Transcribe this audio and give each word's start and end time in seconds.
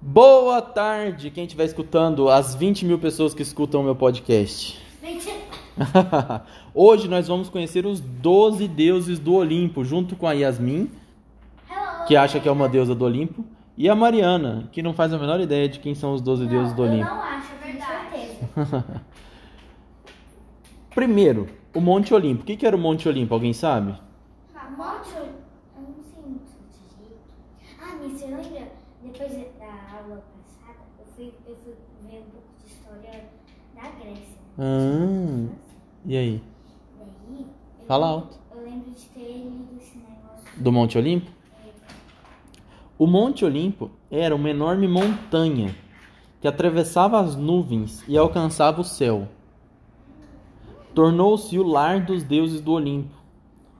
Boa 0.00 0.62
tarde, 0.62 1.28
quem 1.30 1.44
estiver 1.44 1.64
escutando, 1.64 2.28
as 2.28 2.54
20 2.54 2.84
mil 2.86 2.98
pessoas 3.00 3.34
que 3.34 3.42
escutam 3.42 3.80
o 3.80 3.84
meu 3.84 3.96
podcast. 3.96 4.80
Hoje 6.72 7.08
nós 7.08 7.26
vamos 7.26 7.48
conhecer 7.48 7.84
os 7.84 8.00
12 8.00 8.68
deuses 8.68 9.18
do 9.18 9.34
Olimpo, 9.34 9.84
junto 9.84 10.14
com 10.14 10.26
a 10.28 10.32
Yasmin, 10.32 10.88
que 12.06 12.16
acha 12.16 12.38
que 12.38 12.48
é 12.48 12.52
uma 12.52 12.68
deusa 12.68 12.94
do 12.94 13.04
Olimpo, 13.04 13.44
e 13.76 13.88
a 13.88 13.94
Mariana, 13.94 14.68
que 14.70 14.82
não 14.82 14.94
faz 14.94 15.12
a 15.12 15.18
menor 15.18 15.40
ideia 15.40 15.68
de 15.68 15.80
quem 15.80 15.94
são 15.96 16.14
os 16.14 16.20
12 16.20 16.46
deuses 16.46 16.72
do 16.72 16.84
Eu 16.84 16.90
Olimpo. 16.90 17.10
não 17.10 17.20
acho, 17.20 17.48
é 17.60 17.72
verdade. 17.72 18.94
Primeiro, 20.94 21.48
o 21.74 21.80
Monte 21.80 22.14
Olimpo. 22.14 22.42
O 22.42 22.46
que 22.46 22.56
que 22.56 22.66
era 22.66 22.76
o 22.76 22.78
Monte 22.78 23.08
Olimpo? 23.08 23.34
Alguém 23.34 23.52
sabe? 23.52 23.94
Monte, 24.76 25.10
eu 25.16 25.82
não 25.82 26.04
sei 26.04 26.22
muito 26.24 26.46
direito. 26.96 27.18
Ah, 27.80 27.96
mas 28.00 28.12
você 28.12 28.26
lembra? 28.26 28.78
Depois 29.02 29.32
da 29.58 29.66
aula 30.08 30.22
passada, 30.22 30.78
eu 30.98 31.04
fui, 31.14 31.32
eu 31.46 31.56
fui 31.64 31.74
ver 32.08 32.18
um 32.20 32.30
pouco 32.30 32.48
de 32.64 32.72
história 32.72 33.28
da 33.74 33.82
Grécia. 33.90 34.38
Ah, 34.58 35.48
e 36.04 36.16
aí? 36.16 36.42
Daí, 36.98 37.46
eu 37.80 37.86
Fala 37.86 38.06
lembro- 38.12 38.24
alto. 38.24 38.38
Eu 38.54 38.64
lembro 38.64 38.90
de 38.90 39.04
ter 39.06 39.20
lido 39.44 39.68
esse 39.78 39.98
negócio. 39.98 40.62
Do 40.62 40.72
Monte 40.72 40.98
Olimpo? 40.98 41.30
O 42.98 43.06
Monte 43.06 43.44
Olimpo 43.44 43.90
era 44.10 44.34
uma 44.34 44.50
enorme 44.50 44.88
montanha 44.88 45.74
que 46.40 46.48
atravessava 46.48 47.20
as 47.20 47.36
nuvens 47.36 48.02
e 48.08 48.16
alcançava 48.18 48.80
o 48.80 48.84
céu. 48.84 49.28
Tornou-se 50.94 51.56
o 51.58 51.62
lar 51.62 52.04
dos 52.04 52.24
deuses 52.24 52.60
do 52.60 52.72
Olimpo. 52.72 53.16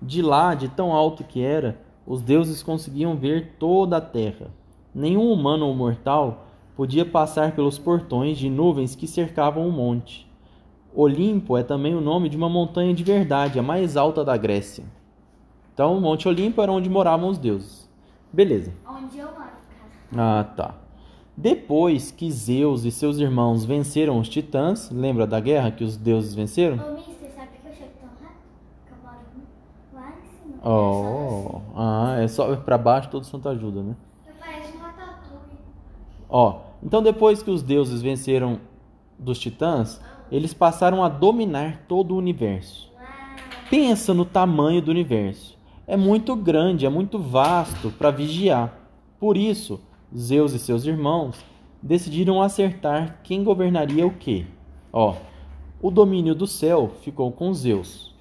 De 0.01 0.23
lá, 0.23 0.55
de 0.55 0.69
tão 0.69 0.93
alto 0.93 1.25
que 1.25 1.41
era, 1.43 1.81
os 2.07 2.23
deuses 2.23 2.63
conseguiam 2.63 3.17
ver 3.17 3.57
toda 3.59 3.97
a 3.97 4.01
terra. 4.01 4.53
Nenhum 4.95 5.33
humano 5.33 5.67
ou 5.67 5.75
mortal 5.75 6.47
podia 6.77 7.05
passar 7.05 7.53
pelos 7.53 7.79
portões 7.79 8.39
de 8.39 8.49
nuvens 8.49 8.95
que 8.95 9.07
cercavam 9.07 9.69
o 9.69 9.73
monte. 9.73 10.29
Olimpo 10.95 11.57
é 11.57 11.63
também 11.63 11.95
o 11.95 12.01
nome 12.01 12.29
de 12.29 12.37
uma 12.37 12.49
montanha 12.49 12.95
de 12.95 13.05
verdade, 13.05 13.59
a 13.59 13.63
mais 13.63 13.97
alta 13.97 14.25
da 14.25 14.37
Grécia. 14.37 14.85
Então, 15.79 15.97
o 15.97 16.01
Monte 16.01 16.27
Olimpo 16.27 16.61
era 16.61 16.73
onde 16.73 16.91
moravam 16.91 17.29
os 17.29 17.39
deuses. 17.39 17.89
Beleza. 18.33 18.73
Onde 18.85 19.17
eu 19.17 19.27
moro, 19.27 19.37
cara. 19.37 20.41
Ah, 20.41 20.43
tá. 20.43 20.75
Depois 21.37 22.11
que 22.11 22.29
Zeus 22.33 22.85
e 22.85 22.91
seus 22.91 23.19
irmãos 23.19 23.65
venceram 23.65 24.19
os 24.19 24.29
titãs, 24.29 24.91
lembra 24.91 25.25
da 25.25 25.39
guerra 25.39 25.71
que 25.71 25.85
os 25.85 25.97
deuses 25.97 26.35
venceram? 26.35 26.79
Ô, 26.79 26.95
Mister, 26.97 27.31
sabe 27.31 27.51
que 27.63 27.69
eu 27.69 27.75
chego 27.75 27.93
tão 28.01 28.09
rápido? 28.21 28.41
Que 28.87 28.93
eu 28.93 28.99
moro 29.05 29.19
lá 29.95 30.15
em 30.19 30.23
cima. 30.27 30.69
Oh, 30.69 31.61
ah, 31.77 32.17
é 32.19 32.27
só 32.27 32.57
pra 32.57 32.77
baixo 32.77 33.09
todo 33.09 33.25
santo 33.25 33.49
ajuda, 33.49 33.81
né? 33.81 33.95
Eu 34.27 34.35
pareço 34.35 34.77
um 34.77 34.81
ratatouille. 34.81 35.59
Ó, 36.29 36.61
então 36.83 37.03
depois 37.03 37.43
que 37.43 37.51
os 37.51 37.63
deuses 37.63 38.03
venceram 38.03 38.61
dos 39.19 39.39
titãs, 39.39 40.01
eles 40.31 40.53
passaram 40.53 41.03
a 41.03 41.09
dominar 41.09 41.85
todo 41.89 42.15
o 42.15 42.19
universo. 42.19 42.93
Pensa 43.71 44.15
no 44.15 44.25
tamanho 44.25 44.81
do 44.81 44.91
universo. 44.91 45.59
É 45.87 45.97
muito 45.97 46.37
grande, 46.37 46.87
é 46.87 46.89
muito 46.89 47.19
vasto 47.19 47.91
para 47.91 48.11
vigiar. 48.11 48.79
Por 49.19 49.37
isso, 49.37 49.81
Zeus 50.17 50.53
e 50.53 50.59
seus 50.59 50.85
irmãos 50.85 51.37
decidiram 51.83 52.43
acertar 52.43 53.21
quem 53.23 53.43
governaria 53.43 54.07
o 54.07 54.11
quê. 54.11 54.47
Ó, 54.93 55.17
o 55.81 55.91
domínio 55.91 56.35
do 56.35 56.47
céu 56.47 56.93
ficou 57.03 57.31
com 57.31 57.55
Zeus. 57.55 58.15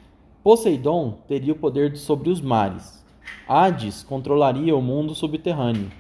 Poseidon 0.44 1.17
teria 1.28 1.53
o 1.53 1.58
poder 1.58 1.97
sobre 1.97 2.30
os 2.30 2.39
mares. 2.39 3.05
Hades 3.47 4.03
controlaria 4.03 4.75
o 4.75 4.81
mundo 4.81 5.13
subterrâneo. 5.16 5.91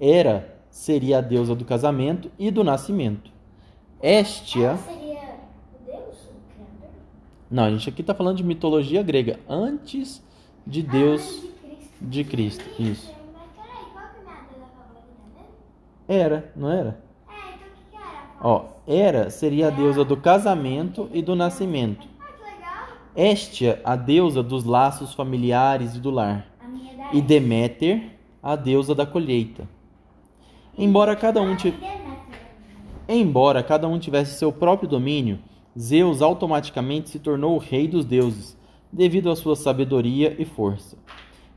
Hera 0.00 0.55
seria 0.76 1.18
a 1.18 1.20
deusa 1.22 1.54
do 1.54 1.64
casamento 1.64 2.30
e 2.38 2.50
do 2.50 2.62
nascimento. 2.62 3.30
Deus, 5.86 6.16
o 6.26 6.52
Criador? 6.52 6.90
não, 7.50 7.64
a 7.64 7.70
gente 7.70 7.88
aqui 7.88 8.02
está 8.02 8.14
falando 8.14 8.36
de 8.36 8.44
mitologia 8.44 9.02
grega, 9.02 9.40
antes 9.48 10.22
de 10.66 10.84
Ah, 10.86 10.92
Deus, 10.92 11.44
de 11.98 12.22
Cristo. 12.24 12.62
Isso. 12.78 13.10
É? 16.06 16.18
Era, 16.18 16.52
não 16.54 16.70
era? 16.70 17.00
É, 17.26 17.32
então 17.32 17.68
o 17.68 17.74
que 17.74 17.90
que 17.90 17.96
era? 17.96 18.38
Ó, 18.42 18.66
Hera 18.86 19.30
seria 19.30 19.68
a 19.68 19.70
deusa 19.70 20.04
do 20.04 20.16
casamento 20.16 21.08
e 21.10 21.22
do 21.22 21.34
nascimento. 21.34 22.06
Ah, 22.20 22.26
que 22.32 22.42
legal. 22.44 23.32
Estia, 23.32 23.80
a 23.82 23.96
deusa 23.96 24.42
dos 24.42 24.64
laços 24.64 25.14
familiares 25.14 25.96
e 25.96 26.00
do 26.00 26.10
lar. 26.10 26.46
É 27.12 27.16
E 27.16 27.22
Deméter, 27.22 28.10
a 28.42 28.54
deusa 28.54 28.94
da 28.94 29.06
colheita. 29.06 29.66
Embora 30.78 31.16
cada 31.16 31.40
um. 31.40 31.56
Embora 33.08 33.62
cada 33.62 33.88
um 33.88 33.98
tivesse 33.98 34.38
seu 34.38 34.52
próprio 34.52 34.88
domínio, 34.88 35.38
Zeus 35.78 36.22
automaticamente 36.22 37.10
se 37.10 37.18
tornou 37.18 37.54
o 37.54 37.58
rei 37.58 37.86
dos 37.86 38.04
deuses, 38.04 38.56
devido 38.92 39.30
à 39.30 39.36
sua 39.36 39.54
sabedoria 39.56 40.34
e 40.38 40.44
força. 40.44 40.96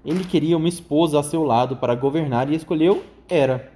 Ele 0.06 0.24
queria 0.24 0.57
uma 0.57 0.68
esposa 0.69 1.19
a 1.19 1.24
seu 1.24 1.44
lado 1.44 1.75
para 1.78 1.96
governar 1.96 2.50
e 2.50 2.56
escolheu 2.56 3.03
Hera. 3.30 3.72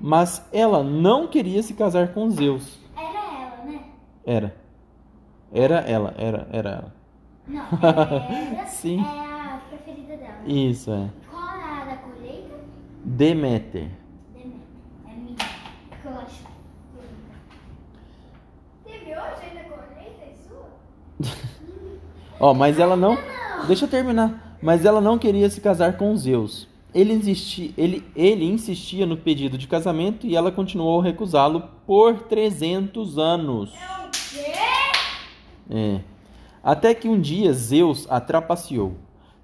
Mas 0.00 0.46
ela 0.52 0.82
não 0.82 1.26
queria 1.26 1.62
se 1.62 1.74
casar 1.74 2.12
com 2.12 2.28
Zeus. 2.30 2.78
Era 2.96 3.42
ela, 3.42 3.64
né? 3.64 3.80
Era. 4.24 4.56
Era 5.52 5.78
ela, 5.80 6.14
era, 6.16 6.48
era 6.50 6.70
ela. 6.70 6.94
Não, 7.46 7.66
era 8.56 8.66
Sim. 8.66 9.00
é 9.00 9.02
a 9.02 9.62
preferida 9.68 10.16
dela. 10.16 10.42
Isso 10.46 10.90
é. 10.90 11.10
Qual 11.30 11.44
é 11.44 11.82
a 11.82 11.84
da 11.84 11.96
colheita? 11.96 12.54
Deméter. 13.04 13.90
É 15.06 15.14
minha. 15.14 15.36
Que 15.36 16.06
eu 16.06 16.18
acho. 16.18 16.44
Teve 18.84 19.10
hoje 19.10 19.42
ainda 19.48 19.64
colheita 19.64 20.24
e 20.24 20.36
sua? 20.48 20.68
Ó, 22.42 22.52
mas 22.52 22.80
ela 22.80 22.96
não. 22.96 23.16
Deixa 23.68 23.84
eu 23.84 23.88
terminar. 23.88 24.58
Mas 24.60 24.84
ela 24.84 25.00
não 25.00 25.16
queria 25.16 25.48
se 25.48 25.60
casar 25.60 25.96
com 25.96 26.16
Zeus. 26.16 26.66
Ele, 26.92 27.12
insisti... 27.12 27.72
ele... 27.78 28.04
ele 28.16 28.44
insistia 28.44 29.06
no 29.06 29.16
pedido 29.16 29.56
de 29.56 29.68
casamento 29.68 30.26
e 30.26 30.34
ela 30.34 30.50
continuou 30.50 31.00
a 31.00 31.04
recusá-lo 31.04 31.62
por 31.86 32.24
300 32.24 33.16
anos. 33.16 33.70
O 33.70 34.10
quê? 34.10 34.52
É. 35.70 36.00
Até 36.64 36.92
que 36.96 37.08
um 37.08 37.20
dia 37.20 37.52
Zeus 37.52 38.08
a 38.10 38.20
trapaceou. 38.20 38.94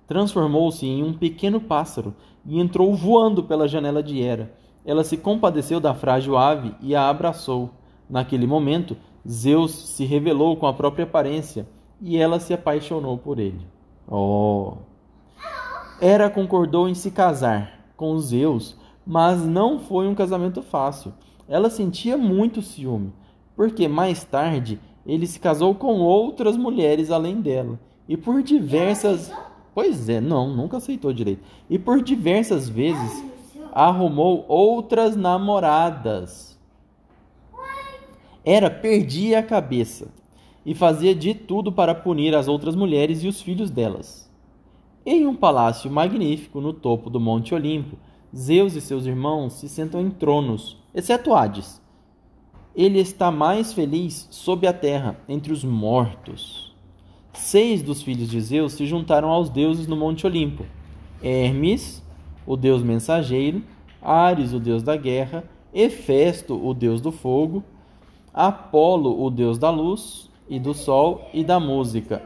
Transformou-se 0.09 0.85
em 0.85 1.05
um 1.05 1.13
pequeno 1.13 1.61
pássaro 1.61 2.17
e 2.45 2.59
entrou 2.59 2.93
voando 2.97 3.45
pela 3.45 3.69
janela 3.69 4.03
de 4.03 4.21
Hera. 4.21 4.53
Ela 4.85 5.05
se 5.05 5.17
compadeceu 5.17 5.79
da 5.79 5.95
frágil 5.95 6.37
ave 6.37 6.75
e 6.81 6.97
a 6.97 7.09
abraçou. 7.09 7.71
Naquele 8.11 8.47
momento, 8.47 8.97
Zeus 9.29 9.71
se 9.71 10.05
revelou 10.05 10.57
com 10.57 10.67
a 10.67 10.73
própria 10.73 11.05
aparência 11.05 11.65
e 12.01 12.17
ela 12.17 12.41
se 12.41 12.53
apaixonou 12.53 13.19
por 13.19 13.39
ele. 13.39 13.67
Oh! 14.07 14.75
Hera 16.01 16.31
concordou 16.31 16.89
em 16.89 16.95
se 16.95 17.11
casar 17.11 17.91
com 17.97 18.19
Zeus, 18.19 18.77
mas 19.07 19.43
não 19.43 19.79
foi 19.79 20.07
um 20.07 20.15
casamento 20.15 20.63
fácil. 20.63 21.13
Ela 21.49 21.71
sentia 21.71 22.17
muito 22.17 22.63
ciúme, 22.63 23.13
porque 23.57 23.89
mais 23.89 24.23
tarde 24.23 24.81
ele 25.05 25.27
se 25.27 25.41
casou 25.41 25.75
com 25.75 26.01
outras 26.01 26.57
mulheres 26.57 27.11
além 27.11 27.41
dela. 27.41 27.81
E 28.09 28.17
por 28.17 28.43
diversas. 28.43 29.33
Pois 29.75 30.09
é, 30.09 30.21
não, 30.21 30.49
nunca 30.55 30.77
aceitou 30.77 31.13
direito. 31.13 31.43
E 31.69 31.79
por 31.79 32.03
diversas 32.03 32.69
vezes 32.69 33.25
arrumou 33.73 34.45
outras 34.49 35.17
namoradas. 35.17 36.59
Hera 38.45 38.71
perdia 38.71 39.41
a 39.41 39.43
cabeça 39.43 40.09
e 40.69 40.75
fazia 40.75 41.15
de 41.15 41.33
tudo 41.33 41.73
para 41.73 41.95
punir 41.95 42.35
as 42.35 42.47
outras 42.47 42.77
mulheres 42.77 43.25
e 43.25 43.27
os 43.27 43.41
filhos 43.41 43.71
delas. 43.71 44.31
Em 45.05 45.27
um 45.27 45.35
palácio 45.35 45.91
magnífico 45.91 46.61
no 46.61 46.75
topo 46.75 47.09
do 47.09 47.19
Monte 47.19 47.55
Olimpo, 47.55 47.97
Zeus 48.37 48.75
e 48.75 48.81
seus 48.83 49.07
irmãos 49.07 49.55
se 49.55 49.67
sentam 49.67 49.99
em 49.99 50.11
tronos, 50.11 50.77
exceto 50.95 51.33
Hades. 51.33 51.81
Ele 52.77 52.99
está 52.99 53.31
mais 53.31 53.73
feliz 53.73 54.29
sob 54.31 54.67
a 54.67 54.73
terra, 54.75 55.19
entre 55.27 55.55
os 55.55 55.65
mortos. 55.65 56.77
Seis 57.33 57.81
dos 57.81 58.03
filhos 58.03 58.29
de 58.29 58.39
Zeus 58.39 58.75
se 58.75 58.85
juntaram 58.85 59.31
aos 59.31 59.49
deuses 59.49 59.87
no 59.87 59.97
Monte 59.97 60.27
Olimpo: 60.27 60.67
Hermes, 61.23 62.05
o 62.47 62.59
deus 62.59 62.83
mensageiro, 62.83 63.63
Ares, 64.03 64.53
o 64.53 64.61
deus 64.61 64.83
da 64.83 64.99
guerra, 64.99 65.45
Hefesto, 65.73 66.63
o 66.63 66.75
deus 66.75 67.01
do 67.01 67.11
fogo, 67.11 67.65
Apolo, 68.35 69.25
o 69.25 69.31
deus 69.31 69.57
da 69.57 69.71
luz 69.71 70.29
e 70.49 70.59
do 70.59 70.75
sol 70.75 71.29
e 71.33 71.45
da 71.45 71.61
música. 71.61 72.23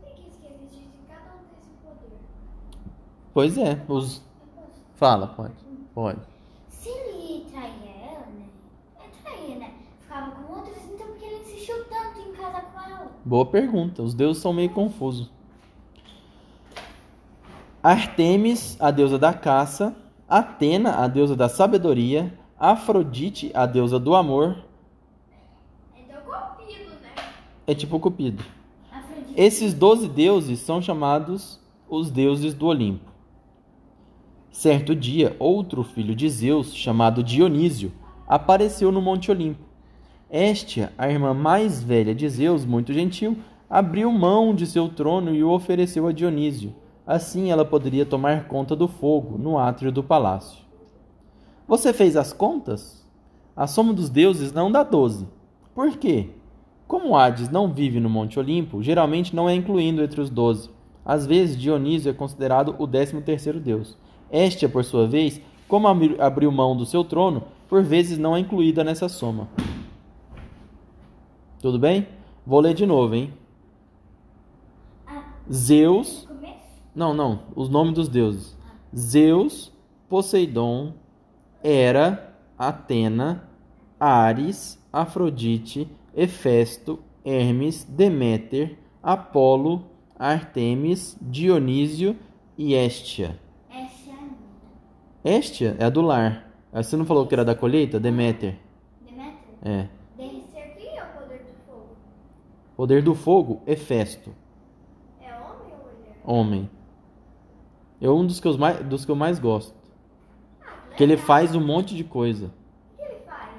Você 0.00 0.06
tem 0.06 0.14
que 0.14 0.30
esquecer 0.30 0.58
de 0.70 1.06
cada 1.08 1.34
um 1.36 1.54
desse 1.54 1.70
poder. 1.82 2.18
Pois 3.32 3.58
é, 3.58 3.80
os. 3.88 4.22
Fala, 4.94 5.28
pode. 5.28 5.54
Pode. 5.94 6.20
Se 6.68 6.88
ele 6.88 7.46
traía 7.50 8.12
ela, 8.12 8.26
né? 8.26 8.46
É 8.98 9.22
traía, 9.22 9.56
né? 9.56 9.72
Ficava 10.00 10.30
com 10.32 10.52
outras, 10.52 10.76
então 10.92 11.06
por 11.06 11.16
que 11.16 11.24
ele 11.24 11.40
insistiu 11.40 11.84
tanto 11.84 12.20
em 12.20 12.32
casar 12.32 12.72
com 12.72 12.80
ela? 12.80 13.10
Boa 13.24 13.46
pergunta. 13.46 14.02
Os 14.02 14.14
deuses 14.14 14.42
são 14.42 14.52
meio 14.52 14.70
confusos. 14.70 15.30
Artemis, 17.82 18.76
a 18.78 18.90
deusa 18.90 19.18
da 19.18 19.32
caça, 19.32 19.96
Atena, 20.28 20.96
a 20.96 21.08
deusa 21.08 21.34
da 21.34 21.48
sabedoria, 21.48 22.38
Afrodite, 22.58 23.50
a 23.54 23.64
deusa 23.64 23.98
do 23.98 24.14
amor, 24.14 24.64
Então 25.96 26.20
copido, 26.22 26.90
né? 27.00 27.14
É 27.70 27.74
tipo 27.74 28.00
Cupido. 28.00 28.42
Esses 29.36 29.72
doze 29.72 30.08
deuses 30.08 30.58
são 30.58 30.82
chamados 30.82 31.60
os 31.88 32.10
deuses 32.10 32.52
do 32.52 32.66
Olimpo. 32.66 33.08
Certo 34.50 34.92
dia, 34.92 35.36
outro 35.38 35.84
filho 35.84 36.12
de 36.12 36.28
Zeus, 36.28 36.74
chamado 36.74 37.22
Dionísio, 37.22 37.92
apareceu 38.26 38.90
no 38.90 39.00
Monte 39.00 39.30
Olimpo. 39.30 39.62
Estia, 40.28 40.92
a 40.98 41.08
irmã 41.08 41.32
mais 41.32 41.80
velha 41.80 42.12
de 42.12 42.28
Zeus, 42.28 42.64
muito 42.64 42.92
gentil, 42.92 43.38
abriu 43.68 44.10
mão 44.10 44.52
de 44.52 44.66
seu 44.66 44.88
trono 44.88 45.32
e 45.32 45.44
o 45.44 45.50
ofereceu 45.50 46.08
a 46.08 46.12
Dionísio. 46.12 46.74
Assim 47.06 47.52
ela 47.52 47.64
poderia 47.64 48.04
tomar 48.04 48.48
conta 48.48 48.74
do 48.74 48.88
fogo 48.88 49.38
no 49.38 49.56
átrio 49.56 49.92
do 49.92 50.02
palácio. 50.02 50.58
Você 51.68 51.92
fez 51.92 52.16
as 52.16 52.32
contas? 52.32 53.08
A 53.54 53.68
soma 53.68 53.92
dos 53.92 54.10
deuses 54.10 54.52
não 54.52 54.72
dá 54.72 54.82
doze. 54.82 55.28
Por 55.72 55.96
quê? 55.96 56.30
Como 56.90 57.16
Hades 57.16 57.48
não 57.48 57.72
vive 57.72 58.00
no 58.00 58.10
Monte 58.10 58.36
Olimpo, 58.36 58.82
geralmente 58.82 59.32
não 59.32 59.48
é 59.48 59.54
incluído 59.54 60.02
entre 60.02 60.20
os 60.20 60.28
doze. 60.28 60.68
Às 61.04 61.24
vezes, 61.24 61.56
Dionísio 61.56 62.10
é 62.10 62.12
considerado 62.12 62.74
o 62.80 62.84
décimo 62.84 63.22
terceiro 63.22 63.60
deus. 63.60 63.96
Estia, 64.28 64.68
por 64.68 64.82
sua 64.82 65.06
vez, 65.06 65.40
como 65.68 65.86
abri- 65.86 66.20
abriu 66.20 66.50
mão 66.50 66.76
do 66.76 66.84
seu 66.84 67.04
trono, 67.04 67.44
por 67.68 67.84
vezes 67.84 68.18
não 68.18 68.34
é 68.34 68.40
incluída 68.40 68.82
nessa 68.82 69.08
soma. 69.08 69.46
Tudo 71.60 71.78
bem? 71.78 72.08
Vou 72.44 72.58
ler 72.58 72.74
de 72.74 72.84
novo, 72.84 73.14
hein? 73.14 73.32
Zeus. 75.48 76.28
Não, 76.92 77.14
não. 77.14 77.42
Os 77.54 77.68
nomes 77.68 77.94
dos 77.94 78.08
deuses: 78.08 78.58
Zeus, 78.92 79.72
Poseidon, 80.08 80.94
Hera, 81.62 82.34
Atena, 82.58 83.48
Ares, 84.00 84.84
Afrodite, 84.92 85.88
Hefesto, 86.14 87.00
Hermes, 87.24 87.84
Deméter, 87.84 88.78
Apolo, 89.02 89.84
Artemis, 90.18 91.16
Dionísio 91.20 92.16
e 92.56 92.74
Estia. 92.74 93.38
Essa 93.70 94.10
é. 95.24 95.38
Estia 95.38 95.76
é 95.78 95.84
a 95.84 95.90
do 95.90 96.00
lar. 96.02 96.50
Ah, 96.72 96.82
Você 96.82 96.96
não 96.96 97.04
falou 97.04 97.26
que 97.26 97.34
era 97.34 97.44
da 97.44 97.54
colheita? 97.54 97.98
Deméter. 97.98 98.58
Deméter? 99.04 99.38
É. 99.62 99.88
Aqui 100.18 100.86
é 100.88 101.02
o 101.02 101.20
poder 101.20 101.38
do 101.38 101.52
fogo. 101.66 101.86
Poder 102.76 103.02
do 103.02 103.14
fogo, 103.14 103.62
Hefesto. 103.66 104.32
É 105.20 105.32
homem 105.34 105.72
ou 105.72 105.78
mulher? 105.78 106.20
Homem. 106.24 106.70
É 108.00 108.08
um 108.08 108.26
dos 108.26 108.40
que, 108.40 108.48
eu 108.48 108.56
mais, 108.56 108.84
dos 108.86 109.04
que 109.04 109.10
eu 109.10 109.16
mais 109.16 109.38
gosto. 109.38 109.74
Que 110.96 111.02
ele 111.02 111.16
faz 111.16 111.54
um 111.54 111.60
monte 111.64 111.94
de 111.94 112.04
coisa. 112.04 112.46
O 112.46 112.96
que 112.96 113.02
ele 113.02 113.20
faz? 113.26 113.54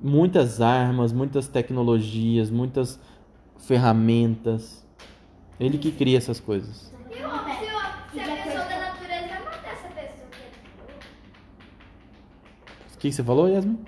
Muitas 0.00 0.60
armas, 0.60 1.12
muitas 1.12 1.48
tecnologias, 1.48 2.50
muitas 2.50 2.98
ferramentas. 3.58 4.84
Ele 5.58 5.78
que 5.78 5.90
cria 5.90 6.18
essas 6.18 6.38
coisas. 6.40 6.92
E 7.10 7.22
o 7.22 7.28
homem? 7.28 7.56
Se, 7.56 7.64
o- 7.64 7.68
se 8.12 8.20
a 8.30 8.36
pessoa 8.36 8.64
da 8.64 8.78
natureza 8.78 9.28
vai 9.28 9.44
matar 9.44 9.72
essa 9.72 9.88
pessoa 9.88 10.28
que 10.30 10.42
é 10.42 10.96
O 12.94 12.98
que 12.98 13.08
que 13.08 13.12
você 13.14 13.24
falou, 13.24 13.48
Yasmin? 13.48 13.78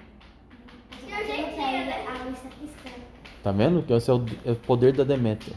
A 1.12 1.22
gente 1.24 1.60
é, 1.60 1.84
né? 1.84 2.04
A 2.08 2.24
luz 2.24 2.36
está 2.38 2.48
piscando. 2.60 3.02
Tá 3.42 3.52
vendo? 3.52 3.82
Que 3.82 3.92
esse 3.92 4.10
é 4.10 4.14
o, 4.14 4.24
é 4.44 4.52
o 4.52 4.56
poder 4.56 4.92
da 4.94 5.04
Deméter. 5.04 5.52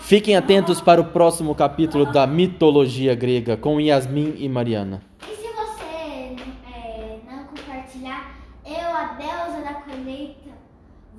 Fiquem 0.00 0.36
atentos 0.36 0.80
para 0.80 1.00
o 1.00 1.04
próximo 1.04 1.54
capítulo 1.54 2.10
da 2.10 2.26
mitologia 2.26 3.14
grega 3.14 3.56
com 3.58 3.78
Yasmin 3.80 4.34
e 4.38 4.48
Mariana. 4.48 5.02
E 5.22 5.36
se 5.36 5.42
você 5.42 5.84
é, 6.74 7.20
não 7.30 7.44
compartilhar, 7.44 8.34
eu, 8.68 8.96
a 8.96 9.04
deusa 9.14 9.62
da 9.62 9.74
colheita, 9.80 10.50